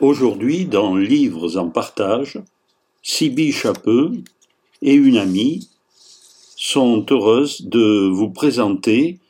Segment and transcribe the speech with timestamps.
[0.00, 2.40] Aujourd'hui, dans Livres en partage,
[3.00, 4.10] Sibylle Chapeux
[4.82, 5.68] et une amie
[6.56, 9.20] sont heureuses de vous présenter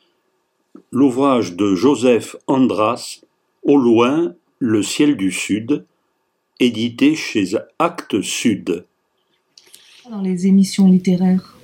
[0.91, 3.19] l'ouvrage de Joseph Andras,
[3.61, 5.85] Au loin, le ciel du Sud,
[6.59, 8.85] édité chez Actes Sud.
[10.09, 11.59] Dans les émissions littéraires.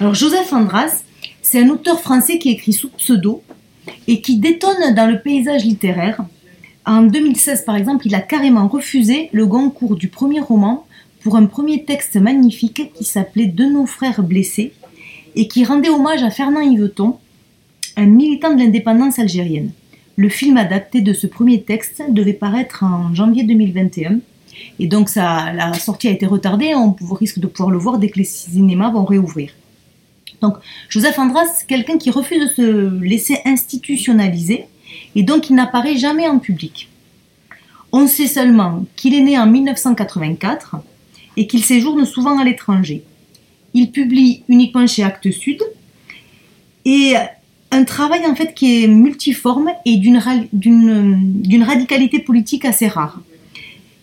[0.00, 1.04] Alors Joseph Andras,
[1.40, 3.44] c'est un auteur français qui écrit sous pseudo
[4.08, 6.24] et qui détonne dans le paysage littéraire
[6.86, 10.86] en 2016, par exemple, il a carrément refusé le Goncourt du premier roman
[11.20, 14.72] pour un premier texte magnifique qui s'appelait De nos frères blessés
[15.34, 17.18] et qui rendait hommage à Fernand Yveton,
[17.96, 19.72] un militant de l'indépendance algérienne.
[20.14, 24.20] Le film adapté de ce premier texte devait paraître en janvier 2021
[24.78, 26.74] et donc la sortie a été retardée.
[26.74, 29.50] On risque de pouvoir le voir dès que les cinémas vont réouvrir.
[30.40, 30.56] Donc
[30.88, 34.66] Joseph Andras, quelqu'un qui refuse de se laisser institutionnaliser
[35.14, 36.88] et donc il n'apparaît jamais en public.
[37.92, 40.76] On sait seulement qu'il est né en 1984
[41.36, 43.02] et qu'il séjourne souvent à l'étranger.
[43.74, 45.62] Il publie uniquement chez Actes Sud
[46.84, 47.14] et
[47.70, 53.20] un travail en fait qui est multiforme et d'une radicalité politique assez rare.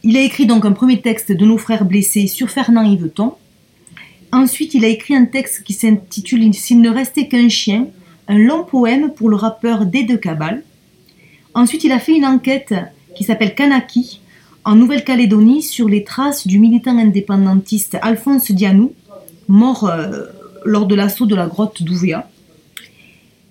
[0.03, 3.35] Il a écrit donc un premier texte de nos frères blessés sur Fernand Yveton.
[4.33, 7.87] Ensuite, il a écrit un texte qui s'intitule S'il ne restait qu'un chien,
[8.27, 10.63] un long poème pour le rappeur D de Cabal.
[11.55, 12.73] Ensuite, il a fait une enquête
[13.15, 14.21] qui s'appelle Kanaki
[14.65, 18.93] en Nouvelle-Calédonie sur les traces du militant indépendantiste Alphonse Dianou,
[19.47, 20.25] mort euh,
[20.65, 22.29] lors de l'assaut de la grotte d'Ouvéa.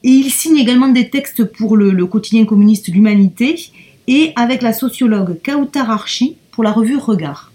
[0.04, 3.70] Et il signe également des textes pour le, quotidien communiste L'Humanité
[4.08, 7.52] et avec la sociologue Kautar Archi pour la revue Regard.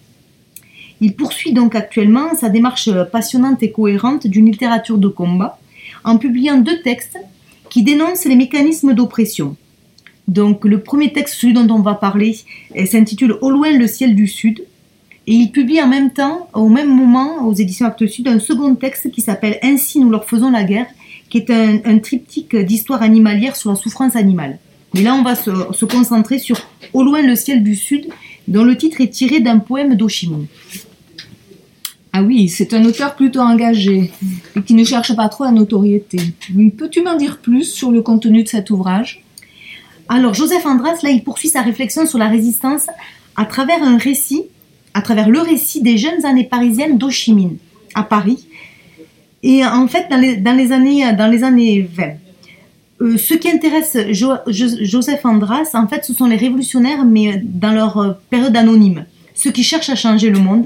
[1.02, 5.60] Il poursuit donc actuellement sa démarche passionnante et cohérente d'une littérature de combat
[6.04, 7.18] en publiant deux textes
[7.70, 9.58] qui dénoncent les mécanismes d'oppression,
[10.28, 12.38] donc le premier texte, celui dont on va parler,
[12.86, 14.64] s'intitule Au loin le ciel du Sud.
[15.26, 18.76] Et il publie en même temps, au même moment, aux éditions Actes Sud, un second
[18.76, 20.88] texte qui s'appelle Ainsi nous leur faisons la guerre,
[21.30, 24.60] qui est un, triptyque d'histoire animalière sur la souffrance animale.
[24.94, 26.58] Mais là, on va se, concentrer sur
[26.94, 28.08] Au loin le ciel du Sud,
[28.48, 30.48] dont le titre est tiré d'un poème d'Oshimon.
[32.14, 34.12] Ah oui, c'est un auteur plutôt engagé
[34.56, 36.18] et qui ne cherche pas trop la notoriété.
[36.78, 39.24] Peux-tu m'en dire plus sur le contenu de cet ouvrage?
[40.10, 42.88] Alors Joseph Andras, là, il poursuit sa réflexion sur la résistance
[43.36, 44.44] à travers un récit,
[44.94, 47.10] à travers le récit des jeunes années parisiennes d'Ho
[47.94, 48.48] à Paris.
[49.44, 50.20] Et en fait, dans
[50.56, 52.04] les, années, dans les années 20,
[53.00, 57.98] euh, ce qui intéresse Joseph Andras, en fait, ce sont les révolutionnaires, mais dans leur
[57.98, 59.06] euh, période anonyme.
[59.36, 60.66] Ceux qui cherchent à changer le monde,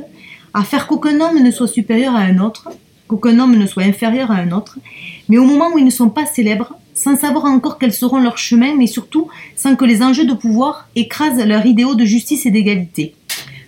[0.54, 2.70] à faire qu'aucun homme ne soit supérieur à un autre,
[3.08, 4.80] qu'aucun homme ne soit inférieur à un autre,
[5.28, 8.38] mais au moment où ils ne sont pas célèbres, sans savoir encore quels seront leurs
[8.38, 12.52] chemins, mais surtout sans que les enjeux de pouvoir écrasent leurs idéaux de justice et
[12.52, 13.16] d'égalité.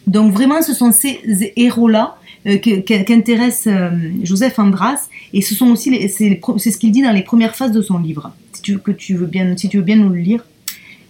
[0.06, 1.20] Donc vraiment, ce sont ces
[1.56, 3.90] héros-là euh, qu'intéresse euh,
[4.22, 7.82] Joseph Andras, et ce sont aussi c'est ce qu'il dit dans les premières phases de
[7.82, 8.34] son livre.
[8.52, 10.46] Si tu, que tu veux bien, si tu veux bien nous le lire.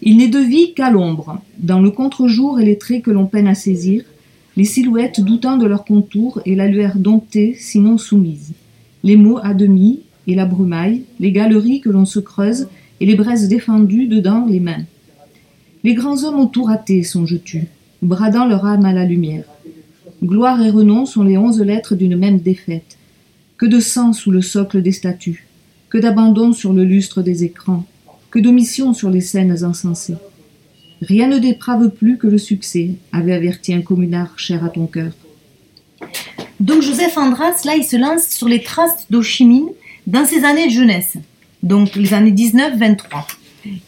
[0.01, 3.47] Il n'est de vie qu'à l'ombre, dans le contre-jour et les traits que l'on peine
[3.47, 4.03] à saisir,
[4.55, 8.53] les silhouettes doutant de leur contour et la lueur domptée, sinon soumise,
[9.03, 12.67] les mots à demi, et la brumaille, les galeries que l'on se creuse
[12.99, 14.85] et les braises défendues dedans les mains.
[15.83, 17.65] Les grands hommes ont tout raté, songes-tu,
[18.01, 19.43] bradant leur âme à la lumière.
[20.23, 22.97] Gloire et renom sont les onze lettres d'une même défaite.
[23.57, 25.47] Que de sang sous le socle des statues,
[25.89, 27.85] que d'abandon sur le lustre des écrans,
[28.31, 30.15] que d'omission sur les scènes insensées.
[31.01, 35.11] Rien ne déprave plus que le succès, avait averti un communard cher à ton cœur.
[36.59, 39.67] Donc Joseph Andras, là, il se lance sur les traces d'Ochimine
[40.07, 41.17] dans ses années de jeunesse,
[41.61, 43.25] donc les années 19-23.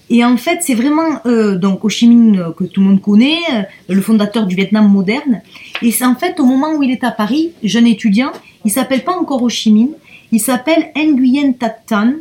[0.09, 3.01] Et en fait, c'est vraiment euh, donc Ho Chi Minh euh, que tout le monde
[3.01, 5.41] connaît, euh, le fondateur du Vietnam moderne.
[5.81, 8.31] Et c'est en fait au moment où il est à Paris, jeune étudiant,
[8.63, 9.91] il s'appelle pas encore Ho Chi Minh,
[10.31, 12.13] il s'appelle Nguyen Tat Tan,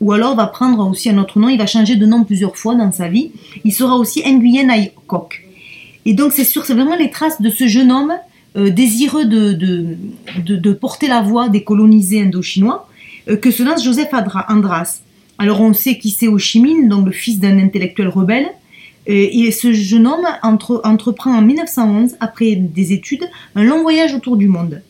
[0.00, 2.74] ou alors va prendre aussi un autre nom, il va changer de nom plusieurs fois
[2.74, 3.30] dans sa vie.
[3.64, 5.46] Il sera aussi Nguyen Ai Kok.
[6.06, 8.14] Et donc c'est sûr, c'est vraiment les traces de ce jeune homme
[8.56, 9.96] désireux de, de,
[10.44, 12.89] de, de, porter la voix des colonisés indo-chinois
[13.36, 14.10] que se lance Joseph
[14.48, 15.00] Andras.
[15.38, 16.28] Alors on sait qui c'est
[16.58, 18.48] Minh, donc le fils d'un intellectuel rebelle.
[19.08, 23.24] Euh, et ce jeune homme entreprend en 1911, après des études,
[23.54, 24.82] un long voyage autour du monde.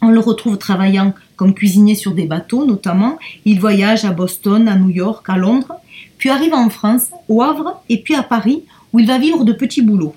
[0.00, 3.18] On le retrouve travaillant comme cuisinier sur des bateaux notamment.
[3.44, 5.74] Il voyage à Boston, à New York, à Londres,
[6.18, 9.52] puis arrive en France, au Havre et puis à Paris où il va vivre de
[9.52, 10.14] petits boulots.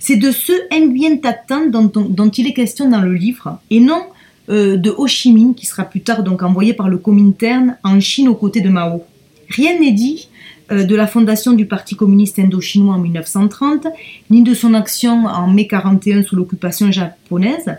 [0.00, 4.02] C'est de ce Nguyen Tatan dont, dont, il est question dans le livre et non
[4.50, 8.00] euh, de Ho Chi Minh, qui sera plus tard donc envoyé par le Comintern en
[8.00, 9.04] Chine aux côtés de Mao.
[9.48, 10.28] Rien n'est dit
[10.72, 13.86] euh, de la fondation du Parti communiste indo-chinois en 1930,
[14.30, 17.76] ni de son action en mai 41 sous l'occupation japonaise.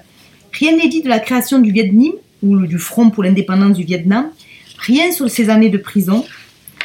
[0.51, 2.11] Rien n'est dit de la création du Vietnam
[2.43, 4.27] ou du Front pour l'indépendance du Vietnam.
[4.79, 6.25] Rien sur ses années de prison.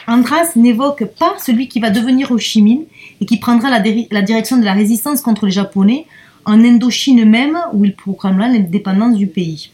[0.07, 2.85] Andras n'évoque pas celui qui va devenir Ho Chi Minh
[3.21, 6.07] et qui prendra la, la direction de la résistance contre les Japonais
[6.45, 9.71] en Indochine même, où il proclamera l'indépendance du pays.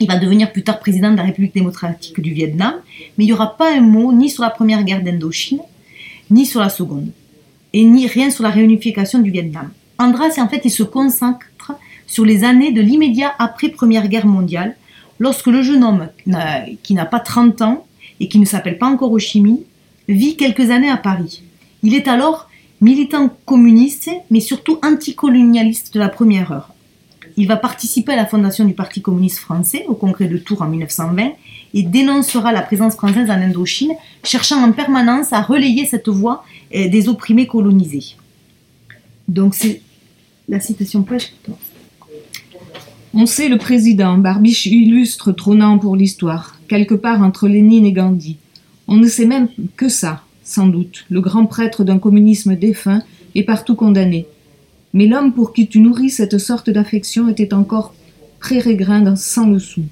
[0.00, 2.74] Il va devenir plus tard président de la République démocratique du Vietnam,
[3.16, 5.60] mais il n'y aura pas un mot ni sur la première guerre d'Indochine,
[6.30, 7.10] ni sur la seconde,
[7.72, 9.70] et ni rien sur la réunification du Vietnam.
[9.98, 11.72] Andras, en fait, il se consacre
[12.06, 14.76] sur les années de l'immédiat après Première Guerre mondiale,
[15.18, 16.08] lorsque le jeune homme,
[16.82, 17.86] qui n'a pas 30 ans
[18.20, 19.60] et qui ne s'appelle pas encore Ho Chi Minh,
[20.08, 21.42] vit quelques années à Paris.
[21.82, 22.50] Il est alors
[22.82, 26.74] militant communiste, mais surtout anticolonialiste de la première heure.
[27.38, 30.68] Il va participer à la fondation du Parti communiste français au congrès de Tours en
[30.68, 31.32] 1920
[31.74, 33.92] et dénoncera la présence française en Indochine,
[34.24, 36.44] cherchant en permanence à relayer cette voix
[36.74, 38.16] euh, des opprimés colonisés.
[39.28, 39.82] Donc c'est
[40.48, 41.32] la citation page
[43.12, 48.38] On sait le président, barbiche illustre trônant pour l'histoire, quelque part entre Lénine et Gandhi.
[48.88, 53.02] On ne sait même que ça, sans doute, le grand prêtre d'un communisme défunt
[53.34, 54.26] est partout condamné.
[54.96, 57.94] Mais l'homme pour qui tu nourris cette sorte d'affection était encore
[58.40, 59.82] pré-régrin sans le sou.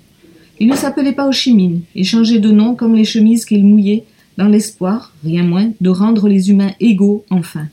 [0.60, 4.04] Il ne s'appelait pas Minh et changeait de nom comme les chemises qu'il mouillait,
[4.38, 7.66] dans l'espoir, rien moins, de rendre les humains égaux enfin.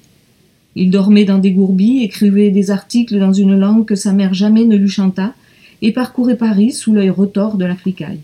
[0.75, 4.65] Il dormait dans des gourbilles, écrivait des articles dans une langue que sa mère jamais
[4.65, 5.33] ne lui chanta,
[5.81, 8.19] et parcourait Paris sous l'œil retors de l'Africaille.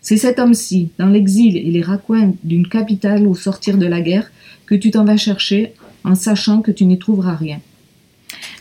[0.00, 4.32] C'est cet homme-ci, dans l'exil et les raccoins d'une capitale au sortir de la guerre,
[4.64, 7.60] que tu t'en vas chercher en sachant que tu n'y trouveras rien.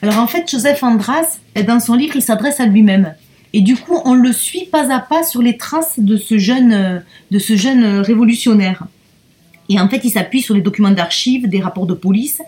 [0.01, 3.13] Alors en fait, Joseph Andras, dans son livre, il s'adresse à lui-même.
[3.53, 7.03] Et du coup, on le suit pas à pas sur les traces de ce jeune,
[7.31, 8.85] de ce jeune révolutionnaire.
[9.69, 12.41] Et en fait, il s'appuie sur les documents d'archives, des rapports de police,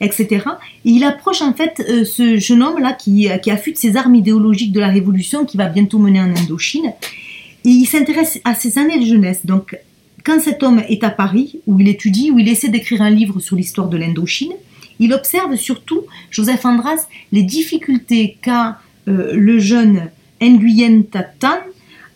[0.00, 0.44] etc.
[0.84, 4.72] Et il approche en fait euh, ce jeune homme-là qui, qui affûte ses armes idéologiques
[4.72, 6.92] de la révolution qui va bientôt mener en Indochine.
[7.64, 9.44] Et il s'intéresse à ses années de jeunesse.
[9.44, 9.76] Donc,
[10.24, 13.40] quand cet homme est à Paris, où il étudie, où il essaie d'écrire un livre
[13.40, 14.52] sur l'histoire de l'Indochine,
[14.98, 18.78] il observe surtout, Joseph Andras, les difficultés qu'a
[19.08, 20.10] euh, le jeune
[20.40, 21.58] Nguyen Tatan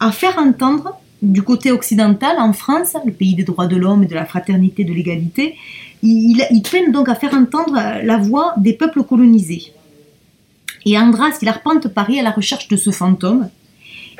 [0.01, 4.07] à faire entendre du côté occidental, en France, le pays des droits de l'homme et
[4.07, 5.55] de la fraternité, de l'égalité,
[6.03, 9.73] il, il, peine donc à faire entendre la voix des peuples colonisés.
[10.85, 13.49] Et Andras, il arpente Paris à la recherche de ce fantôme,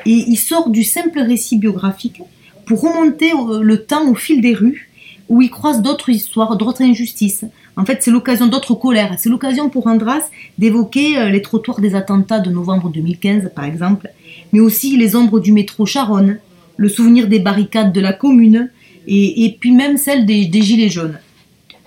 [0.05, 2.21] et il sort du simple récit biographique
[2.65, 3.31] pour remonter
[3.61, 4.89] le temps au fil des rues,
[5.27, 9.15] où il croise d'autres histoires, d'autres injustices, en fait, c'est l'occasion d'autres colères.
[9.17, 14.09] C'est l'occasion pour Andras d'évoquer euh, les trottoirs des attentats de novembre 2015, par exemple,
[14.51, 16.37] mais aussi les ombres du métro Charonne,
[16.77, 18.69] le souvenir des barricades de la commune,
[19.05, 21.19] et, puis même celle des, Gilets jaunes.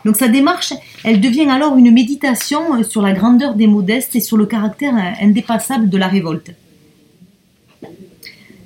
[0.04, 4.20] Donc sa démarche, elle devient alors une méditation euh, sur la grandeur des modestes et
[4.20, 6.50] sur le caractère euh, indépassable de la révolte.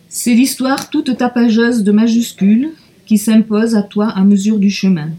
[0.08, 2.73] C'est l'histoire toute tapageuse de majuscules
[3.06, 5.11] qui s'impose à toi à mesure du chemin.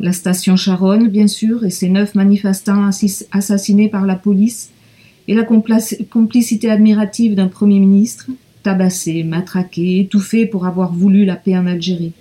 [0.00, 2.90] La station Charonne, bien sûr, et ses neuf manifestants
[3.32, 4.70] assassinés par la police,
[5.28, 8.26] et la complicité admirative d'un Premier ministre,
[8.62, 12.12] tabassé, matraqué, étouffé pour avoir voulu la paix en Algérie.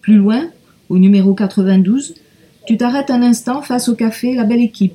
[0.00, 0.48] Plus loin,
[0.88, 2.14] au numéro 92,
[2.66, 4.94] tu t'arrêtes un instant face au café La Belle Équipe,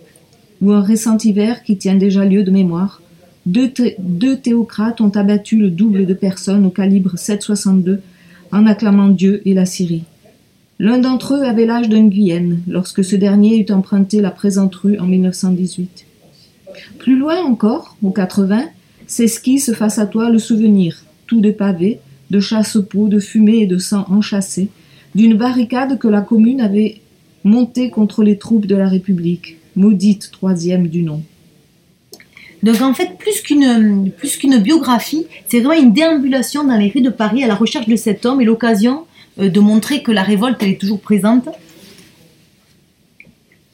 [0.62, 3.02] où un récent hiver qui tient déjà lieu de mémoire,
[3.46, 8.00] deux, deux théocrates ont abattu le double de personnes au calibre 7,62
[8.52, 10.04] en acclamant Dieu et la Syrie.
[10.78, 15.00] L'un d'entre eux avait l'âge d'un Guyenne lorsque ce dernier eut emprunté la présente rue
[15.00, 16.06] en 1918.
[17.00, 18.66] Plus loin encore, au 80,
[19.08, 23.78] s'esquisse face à toi le souvenir, tout de pavés, de chasse-peau, de fumée et de
[23.78, 24.68] sang enchâssé,
[25.14, 27.00] d'une barricade que la commune avait
[27.46, 31.24] montée contre les troupes de la République, maudite troisième du nom.
[32.64, 37.02] Donc en fait, plus qu'une plus qu'une biographie, c'est vraiment une déambulation dans les rues
[37.02, 39.06] de Paris à la recherche de cet homme et l'occasion
[39.38, 41.50] de montrer que la révolte elle est toujours présente.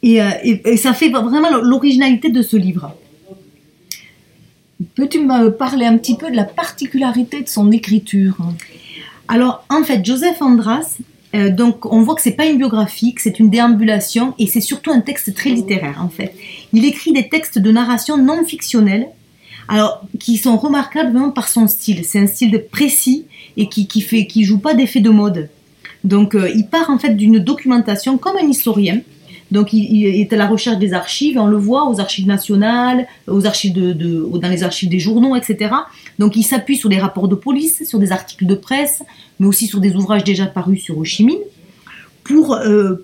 [0.04, 2.96] Euh, et, ça fait vraiment l'originalité de ce livre.
[4.96, 8.36] Peux-tu me parler un petit peu de la particularité de son écriture?
[9.28, 10.98] Alors, en fait, Joseph Andras,
[11.36, 14.92] euh, donc on voit que c'est pas une biographie, c'est une déambulation et c'est surtout
[14.92, 16.34] un texte très littéraire en fait.
[16.74, 19.08] Il écrit des textes de narration non fictionnels,
[19.68, 22.04] alors qui sont remarquables vraiment par son style.
[22.04, 23.26] C'est un style précis
[23.58, 25.50] et qui, qui fait, qui joue pas d'effet de mode.
[26.04, 29.02] Donc, euh, il part en fait d'une documentation comme un historien.
[29.52, 33.46] Donc, il, est à la recherche des archives, on le voit aux archives nationales, aux
[33.46, 35.76] archives de, dans les archives des journaux, etc.
[36.20, 39.04] Donc, il s'appuie sur des rapports de police, sur des articles de presse,
[39.40, 41.40] mais aussi sur des ouvrages déjà parus sur Ho Chi Minh,
[42.24, 42.58] pour,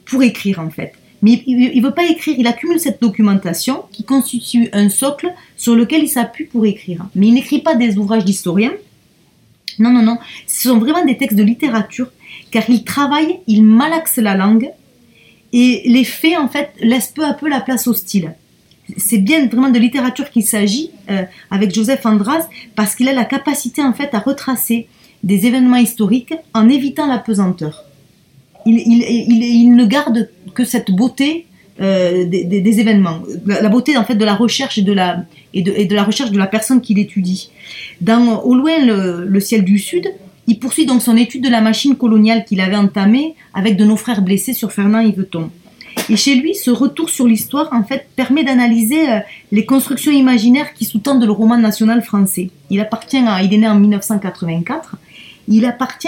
[0.06, 0.94] pour écrire en fait.
[1.22, 5.76] Mais il ne veut pas écrire, il accumule cette documentation qui constitue un socle sur
[5.76, 7.06] lequel il s'appuie pour écrire.
[7.16, 8.74] Mais il n'écrit pas des ouvrages d'historiens.
[9.80, 10.18] Non, non, non.
[10.46, 12.10] Ce sont vraiment des textes de littérature,
[12.52, 14.70] car il travaille, il malaxe la langue,
[15.54, 18.34] et les faits, en fait, laissent peu à peu la place au style.
[18.98, 23.26] C'est bien vraiment de littérature qu'il s'agit euh, avec Joseph Andras, parce qu'il a la
[23.26, 24.88] capacité, en fait, à retracer
[25.24, 27.87] des événements historiques en évitant la pesanteur
[28.68, 31.46] il, ne garde que cette beauté
[31.80, 35.96] euh, des, événements, la, beauté en fait de la recherche et de la, et de,
[35.96, 37.52] la recherche de la personne qu'il étudie.
[38.02, 40.12] Dans Au loin le, ciel du Sud,
[40.48, 43.98] il poursuit donc son étude de la machine coloniale qu'il avait entamée avec de nos
[43.98, 45.52] frères blessés sur Fernand Yveton.
[46.10, 49.20] Et chez lui, ce retour sur l'histoire, en fait, permet d'analyser euh,
[49.52, 52.50] les constructions imaginaires qui sous-tendent le roman national français.
[52.70, 54.96] Il appartient à, il est né en 1984.
[55.48, 56.08] Il appartient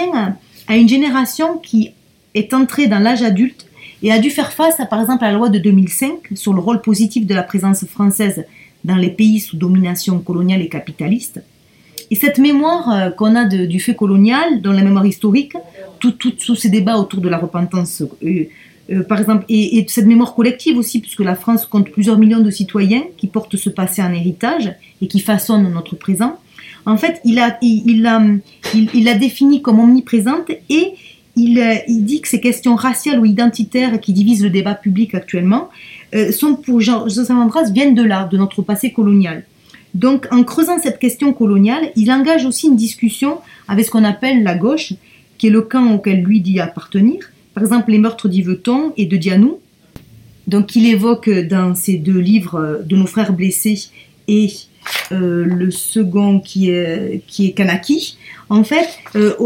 [0.68, 1.92] à une génération qui
[2.34, 3.66] est entré dans l'âge adulte
[4.02, 6.60] et a dû faire face à, par exemple, à la loi de 2005 sur le
[6.60, 8.44] rôle positif de la présence française
[8.84, 11.40] dans les pays sous domination coloniale et capitaliste.
[12.10, 15.54] Et cette mémoire euh, qu'on a du fait colonial, dans la mémoire historique,
[16.00, 18.44] tous ces débats autour de la repentance, euh,
[18.90, 22.50] euh, par exemple, et, cette mémoire collective aussi, puisque la France compte plusieurs millions de
[22.50, 26.38] citoyens qui portent ce passé en héritage et qui façonnent notre présent.
[26.86, 28.42] En fait, il a, il,
[28.74, 30.94] il, défini comme omniprésente et
[31.58, 35.70] euh, il, dit que ces questions raciales ou identitaires qui divisent le débat public actuellement
[36.14, 39.44] euh, sont pour Jean-Joseph Andras viennent de là, de notre passé colonial.
[39.94, 44.42] Donc, en creusant cette question coloniale, il engage aussi une discussion avec ce qu'on appelle
[44.42, 44.92] la gauche,
[45.38, 47.30] qui est le camp auquel lui dit appartenir.
[47.54, 49.58] Par exemple, les meurtres d'Yveton et de Dianou.
[50.46, 53.88] Donc, il évoque dans ces deux livres euh, de nos frères blessés
[54.28, 54.48] et
[55.10, 58.16] le second qui est, qui est Kanaki,
[58.50, 59.36] en fait, euh,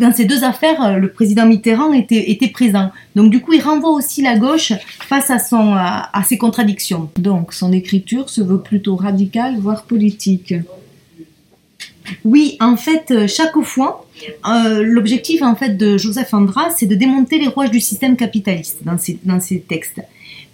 [0.00, 2.90] dans ces deux affaires, euh, le président Mitterrand était, était, présent.
[3.14, 4.72] Donc du coup, il renvoie aussi la gauche
[5.06, 7.08] face à, son, à, ses contradictions.
[7.16, 10.52] Donc son écriture se veut plutôt radicale, voire politique.
[12.24, 14.04] Oui, en fait, euh, chaque fois,
[14.82, 18.98] l'objectif en fait de Joseph Andras, c'est de démonter les rouages du système capitaliste dans
[18.98, 20.00] ses, dans ses textes.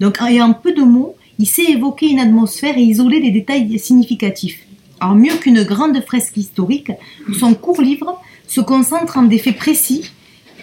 [0.00, 4.61] Donc, en peu de mots, il sait évoquer une atmosphère et isoler les détails significatifs.
[5.00, 6.93] Alors mieux qu'une grande fresque historique,
[7.38, 10.11] son court livre se concentre en des faits précis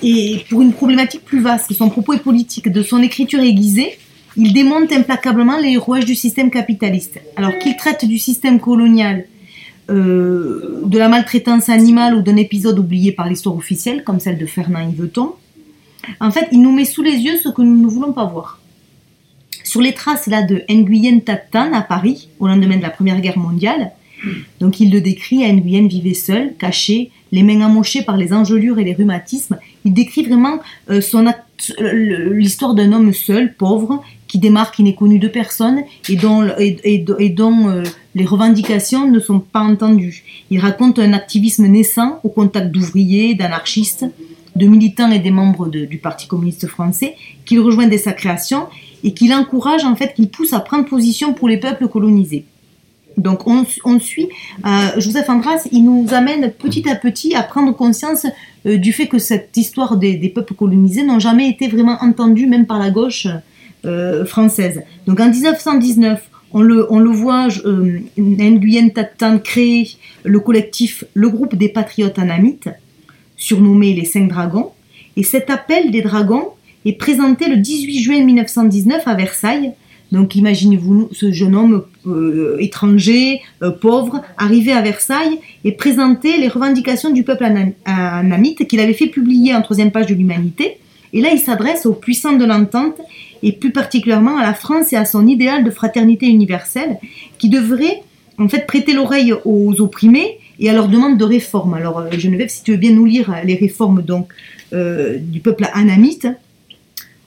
[0.01, 1.74] et pour une problématique plus vaste.
[1.74, 2.70] Son propos est politique.
[2.70, 3.98] De son écriture aiguisée,
[4.36, 7.20] il démonte implacablement les rouages du système capitaliste.
[7.36, 9.25] Alors qu'il traite du système colonial,
[9.89, 14.46] euh, de la maltraitance animale ou d'un épisode oublié par l'histoire officielle, comme celle de
[14.46, 15.34] Fernand Yveton,
[16.20, 18.60] en fait, il nous met sous les yeux ce que nous ne voulons pas voir.
[19.74, 23.39] Sur les traces là de Nguyen Tatan à Paris, au lendemain de la Première Guerre
[23.39, 23.89] mondiale,
[24.60, 28.84] donc il le décrit, Nguyen vivait seul, caché, les mains amochées par les engelures et
[28.84, 29.58] les rhumatismes.
[29.84, 30.60] Il décrit vraiment
[30.92, 31.01] euh,
[32.34, 37.30] l'histoire d'un homme seul, pauvre, qui démarre, qui n'est connu de personne et dont, et,
[37.30, 37.82] dont euh,
[38.13, 40.24] les revendications ne sont pas entendues.
[40.51, 44.06] Il raconte un activisme naissant au contact d'ouvriers, d'anarchistes,
[44.56, 48.68] de militants et des membres du Parti communiste français, qu'il rejoint dès sa création
[49.04, 52.46] et qu'il encourage, en fait, qu'il pousse à prendre position pour les peuples colonisés.
[53.18, 54.30] Donc on, suit
[54.66, 58.26] euh, Joseph Andras, il nous amène petit à petit à prendre conscience
[58.66, 62.66] euh, du fait que cette histoire des, peuples colonisés n'ont jamais été vraiment entendue, même
[62.66, 63.28] par la gauche
[63.86, 64.82] euh, française.
[65.06, 67.48] Donc en 1919, on le, voit,
[68.18, 69.90] Nguyen Tatan créer
[70.24, 72.70] le collectif, le groupe des patriotes anamites,
[73.38, 74.72] surnommé les Cinq Dragons,
[75.16, 76.50] et cet appel des dragons
[76.86, 79.74] est présenté le 18 juin 1919 à Versailles
[80.13, 86.50] donc imaginez-vous ce jeune homme euh, étranger, euh, pauvre, arrivé à Versailles et présenter les
[86.50, 87.46] revendications du peuple
[87.86, 90.78] anamite qu'il avait fait publier en troisième page de l'Humanité.
[91.13, 93.02] Et là, il s'adresse aux puissants de l'entente
[93.42, 97.00] et plus particulièrement à la France et à son idéal de fraternité universelle
[97.40, 98.04] qui devrait
[98.38, 101.74] en fait prêter l'oreille aux opprimés et à leur demande de réforme.
[101.74, 104.34] Alors euh, Geneviève, si tu veux bien nous lire les réformes donc
[104.72, 106.28] du peuple anamite.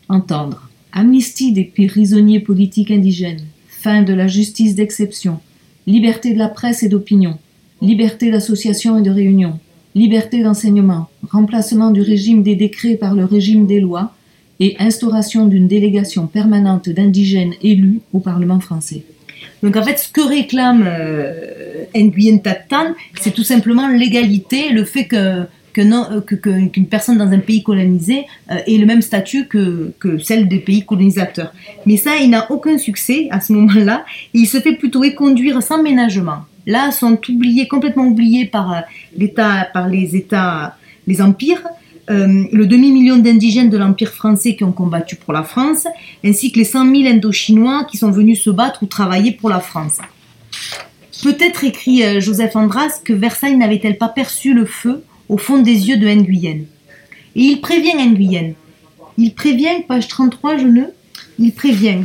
[0.08, 5.40] Entendre amnistie des prisonniers politiques indigènes, fin de la justice d'exception,
[5.86, 7.38] liberté de la presse et d'opinion,
[7.82, 9.58] liberté d'association et de réunion,
[9.94, 14.14] liberté d'enseignement, remplacement du régime des décrets par le régime des lois
[14.58, 19.04] et instauration d'une délégation permanente d'indigènes élus au Parlement français.
[19.62, 25.04] Donc en fait, ce que réclame euh, Nguyen Tatan, c'est tout simplement l'égalité, le fait
[25.04, 25.46] que
[25.78, 30.48] euh, qu'une personne dans un pays colonisé euh, ait le même statut que, que celle
[30.48, 31.52] des pays colonisateurs.
[31.84, 34.04] Mais ça, il n'a aucun succès à ce moment-là.
[34.32, 36.46] Il se fait plutôt éconduire sans ménagement.
[36.66, 38.84] Là, sont oubliés, complètement oubliés par
[39.16, 40.76] l'État, par les États,
[41.06, 41.62] les empires.
[42.08, 45.86] Euh, le demi-million d'indigènes de l'Empire français qui ont combattu pour la France,
[46.24, 49.60] ainsi que les 100 000 Indochinois qui sont venus se battre ou travailler pour la
[49.60, 49.98] France.
[51.22, 55.88] Peut-être écrit euh, Joseph Andras que Versailles n'avait-elle pas perçu le feu au fond des
[55.88, 56.60] yeux de Nguyen.
[57.34, 58.52] Et il prévient Nguyen.
[59.18, 60.84] Il prévient, page 33, je ne?
[61.38, 62.04] Il prévient.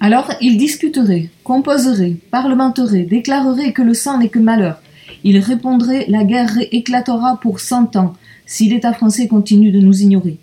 [0.00, 4.80] Alors il discuterait, composerait, parlementerait, déclarerait que le sang n'est que malheur.
[5.22, 8.14] Il répondrait La guerre éclatera pour cent ans
[8.46, 10.38] si l'État français continue de nous ignorer.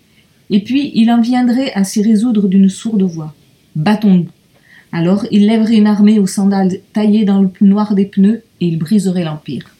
[0.50, 3.34] Et puis il en viendrait à s'y résoudre d'une sourde voix.
[3.76, 4.28] Battons-nous.
[4.92, 8.66] Alors il lèverait une armée aux sandales taillées dans le plus noir des pneus et
[8.66, 9.74] il briserait l'Empire.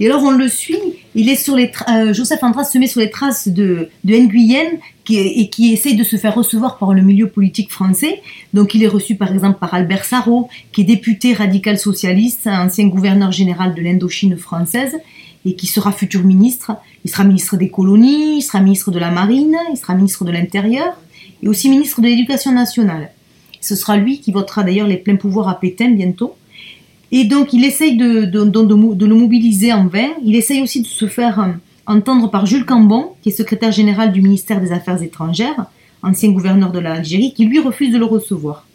[0.00, 0.80] Et alors on le suit,
[1.14, 4.78] il est sur les euh, Joseph Andras se met sur les traces de, de Nguyen
[5.08, 8.20] et qui essaye de se faire recevoir par le milieu politique français.
[8.52, 12.88] Donc il est reçu par exemple par Albert Sarrault, qui est député radical socialiste, ancien
[12.88, 14.96] gouverneur général de l'Indochine française
[15.44, 16.72] et qui sera futur ministre.
[17.04, 20.30] Il sera ministre des colonies, il sera ministre de la marine, il sera ministre de
[20.30, 20.94] l'Intérieur
[21.42, 23.10] et aussi ministre de l'Éducation nationale.
[23.60, 26.34] Ce sera lui qui votera d'ailleurs les pleins pouvoirs à Pétain bientôt.
[27.12, 30.08] Et donc il essaye de, de, le mobiliser en vain.
[30.24, 31.52] Il essaye aussi de se faire euh,
[31.86, 35.66] entendre par Jules Cambon, qui est secrétaire général du ministère des Affaires étrangères,
[36.02, 38.66] ancien gouverneur de l'Algérie, qui lui refuse de le recevoir.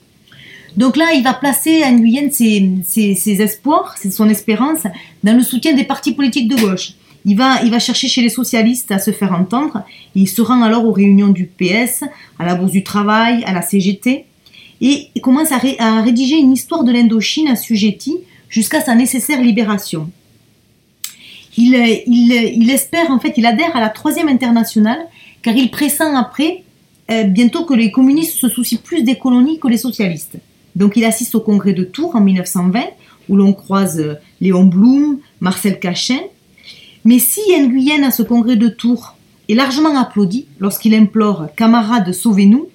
[0.77, 4.83] Donc là, il va placer à Nguyen ses, ses, espoirs, son espérance,
[5.23, 6.93] dans le soutien des partis politiques de gauche.
[7.25, 9.83] Il va, chercher chez les socialistes à se faire entendre.
[10.15, 12.03] Il se rend alors aux réunions du PS,
[12.37, 14.25] à la Bourse du Travail, à la CGT,
[14.81, 15.57] et commence à,
[16.01, 20.09] rédiger une histoire de l'Indochine assujettie jusqu'à sa nécessaire libération.
[21.57, 24.99] Il, espère, en fait, il adhère à la troisième internationale,
[25.41, 26.63] car il pressent après,
[27.11, 30.37] euh, bientôt que les communistes se soucient plus des colonies que les socialistes.
[30.79, 32.79] Donc il assiste au congrès de Tours en 1920,
[33.27, 36.21] où l'on croise euh, Léon Blum, Marcel Cachin.
[37.03, 39.15] Mais si Nguyen à ce congrès de Tours
[39.49, 42.69] est largement applaudi lorsqu'il implore Camarades, sauvez-nous,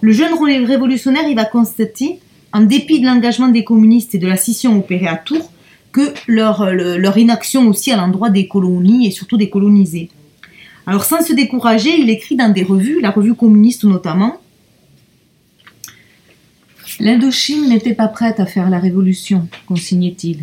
[0.00, 2.18] le jeune révolutionnaire il va constater,
[2.52, 5.52] en dépit de l'engagement des communistes et de la scission opérée à Tours,
[5.92, 10.10] que leur, leur inaction aussi à l'endroit des colonies et surtout des colonisés.
[10.86, 14.38] Alors sans se décourager, il écrit dans des revues, la revue communiste notamment,
[17.00, 20.40] L'Indochine n'était pas prête à faire la révolution, consignait-il.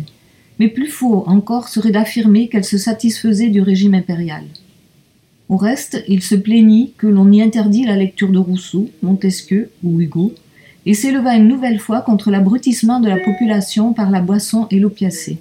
[0.58, 4.44] Mais plus faux encore serait d'affirmer qu'elle se satisfaisait du régime impérial.
[5.50, 10.00] Au reste, il se plaignit que l'on y interdit la lecture de Rousseau, Montesquieu ou
[10.00, 10.32] Hugo,
[10.86, 15.38] et s'éleva une nouvelle fois contre l'abrutissement de la population par la boisson et l'opiacé,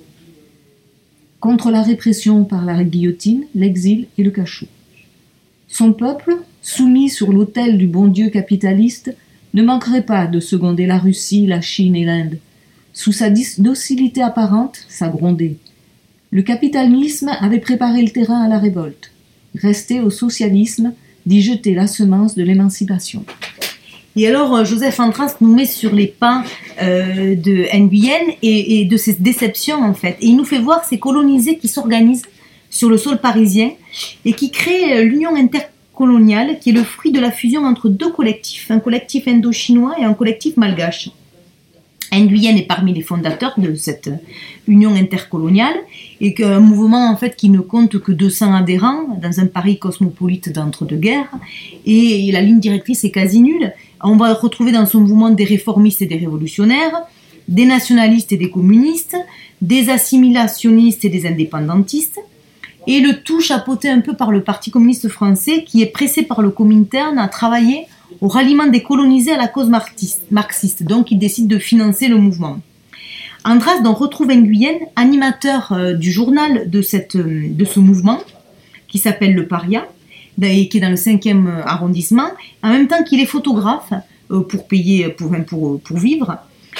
[1.39, 4.67] contre la répression par la guillotine, l'exil et le cachot.
[5.69, 9.15] Son peuple, soumis sur l'autel du bon Dieu capitaliste,
[9.55, 12.37] ne manquerait pas de seconder la Russie, la Chine et l'Inde.
[12.93, 15.57] Sous sa docilité apparente, sa grondée.
[16.29, 19.11] Le capitalisme avait préparé le terrain à la révolte.
[19.55, 20.93] Rester au socialisme
[21.25, 23.25] d'y jeter la semence de l'émancipation.
[24.17, 26.43] Et alors, euh, Joseph Andras nous met sur les pas
[26.81, 30.17] euh, de Nguyen et, et, de ses déceptions, en fait.
[30.21, 32.25] Et il nous fait voir ces colonisés qui s'organisent
[32.69, 33.71] sur le sol parisien
[34.25, 35.59] et qui créent euh, l'Union inter
[35.95, 40.03] coloniale qui est le fruit de la fusion entre deux collectifs, un collectif indo-chinois et
[40.03, 41.09] un collectif malgache.
[42.13, 44.09] Nguyen est parmi les fondateurs de cette
[44.67, 45.75] union intercoloniale
[46.21, 50.49] et qu'un mouvement en fait qui ne compte que 200 adhérents dans un Paris cosmopolite
[50.49, 51.31] d'entre-deux-guerres
[51.85, 53.73] et la ligne directrice est quasi nulle.
[54.01, 57.03] On va retrouver dans ce mouvement des réformistes et des révolutionnaires,
[57.47, 59.17] des nationalistes et des communistes,
[59.61, 62.19] des assimilationnistes et des indépendantistes,
[62.87, 66.41] et le tout chapeauté un peu par le Parti communiste français qui est pressé par
[66.41, 67.87] le Comintern à travailler
[68.21, 70.83] au ralliement des colonisés à la cause marxiste.
[70.83, 72.59] Donc il décide de financer le mouvement.
[73.43, 78.19] Andras donc retrouve Nguyen, animateur euh, du journal de, cette, euh, de ce mouvement,
[78.87, 79.87] qui s'appelle Le Paria,
[80.41, 82.29] et qui est dans le 5e euh, arrondissement,
[82.63, 83.93] en même temps qu'il est photographe
[84.49, 86.37] pour payer, pour, pour, pour vivre.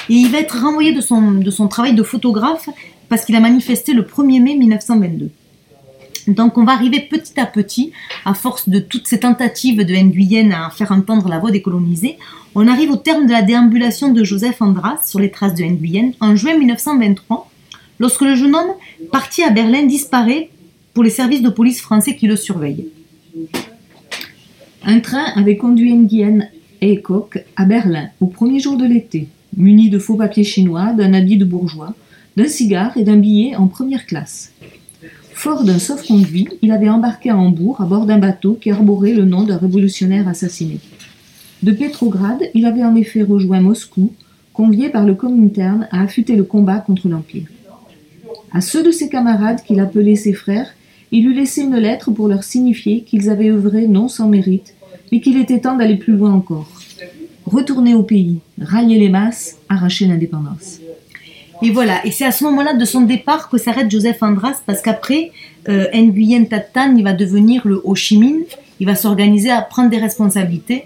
[0.08, 2.68] Et il va être renvoyé de son, de son travail de photographe
[3.08, 5.30] parce qu'il a manifesté le 1er mai 1922.
[6.26, 7.92] Donc on va arriver petit à petit,
[8.24, 12.18] à force de toutes ces tentatives de Nguyen à faire entendre la voix des colonisés,
[12.54, 16.12] on arrive au terme de la déambulation de Joseph Andras sur les traces de Nguyen
[16.20, 17.50] en juin 1923,
[17.98, 18.74] lorsque le jeune homme,
[19.12, 20.50] parti à Berlin, disparaît
[20.94, 22.88] pour les services de police français qui le surveillent.
[24.82, 26.48] Un train avait conduit Nguyen
[26.80, 31.14] et Koch à Berlin au premier jour de l'été, muni de faux papiers chinois, d'un
[31.14, 31.94] habit de bourgeois,
[32.36, 34.52] d'un cigare et d'un billet en première classe.
[35.36, 39.26] Fort d'un sauf-conduit, il avait embarqué à Hambourg à bord d'un bateau qui arborait le
[39.26, 40.80] nom d'un révolutionnaire assassiné.
[41.62, 44.12] De Pétrograd, il avait en effet rejoint Moscou,
[44.54, 47.48] convié par le Comintern à affûter le combat contre l'Empire.
[48.50, 50.70] À ceux de ses camarades qu'il appelait ses frères,
[51.12, 54.74] il eut laissé une lettre pour leur signifier qu'ils avaient œuvré non sans mérite,
[55.12, 56.70] mais qu'il était temps d'aller plus loin encore.
[57.44, 60.80] Retourner au pays, rallier les masses, arracher l'indépendance.
[61.62, 64.82] Et voilà, et c'est à ce moment-là de son départ que s'arrête Joseph Andras, parce
[64.82, 65.32] qu'après,
[65.68, 68.40] euh, Nguyen Tatan, il va devenir le Ho Chi Minh,
[68.78, 70.84] il va s'organiser à prendre des responsabilités,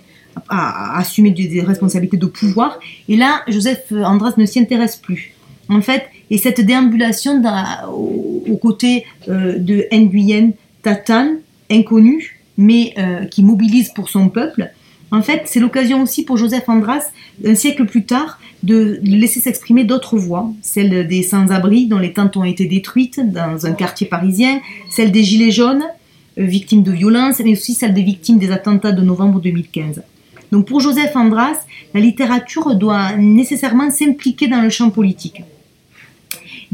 [0.48, 2.78] à, assumer des, responsabilités de pouvoir,
[3.08, 5.32] et là, Joseph Andras ne s'y intéresse plus.
[5.68, 10.50] En fait, et cette déambulation dans- au- aux côtés euh, de Nguyen
[10.82, 11.34] Tatan,
[11.70, 14.70] inconnu, mais euh, qui mobilise pour son peuple,
[15.12, 17.10] en fait, c'est l'occasion aussi pour Joseph Andras,
[17.44, 22.36] un siècle plus tard, de laisser s'exprimer d'autres voix, celle des sans-abri dont les tentes
[22.36, 25.82] ont été détruites dans un quartier parisien, celle des gilets jaunes,
[26.38, 30.02] euh, victimes de violences, mais aussi celle des victimes des attentats de novembre 2015.
[30.52, 31.58] Donc pour Joseph Andras,
[31.92, 35.42] la littérature doit nécessairement s'impliquer dans le champ politique.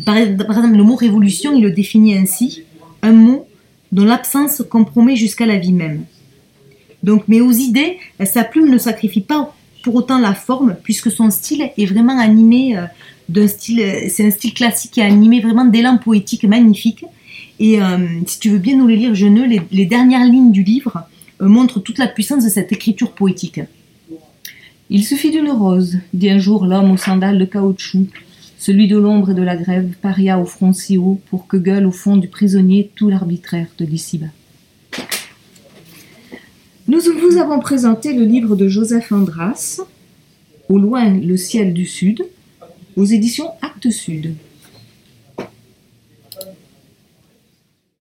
[0.04, 2.64] Par, par exemple, le mot révolution, il le définit ainsi,
[3.02, 3.46] un mot
[3.92, 6.04] dont l'absence compromet jusqu'à la vie même.
[7.02, 11.30] Donc, mais aux idées, sa plume ne sacrifie pas pour autant la forme, puisque son
[11.30, 12.82] style est vraiment animé euh,
[13.28, 17.04] d'un style, euh, c'est un style classique est animé vraiment d'élan poétique magnifique.
[17.58, 20.62] Et euh, si tu veux bien nous les lire, Jeuneux, les, les dernières lignes du
[20.62, 21.04] livre
[21.40, 23.60] euh, montrent toute la puissance de cette écriture poétique.
[24.88, 28.06] Il suffit d'une rose, dit un jour l'homme aux sandales de caoutchouc,
[28.58, 31.86] celui de l'ombre et de la grève, paria au front si haut, pour que gueule
[31.86, 34.26] au fond du prisonnier tout l'arbitraire de l'ici-bas.
[36.88, 39.80] Nous vous avons présenté le livre de Joseph Andras,
[40.68, 42.24] Au loin le ciel du sud,
[42.96, 44.36] aux éditions Actes Sud.